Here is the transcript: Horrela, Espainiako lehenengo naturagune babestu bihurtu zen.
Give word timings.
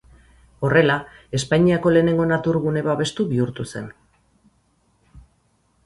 Horrela, 0.67 0.95
Espainiako 1.39 1.93
lehenengo 1.97 2.27
naturagune 2.31 2.85
babestu 2.91 3.29
bihurtu 3.35 3.71
zen. 3.75 3.95